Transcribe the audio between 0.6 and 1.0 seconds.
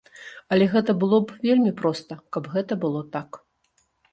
гэта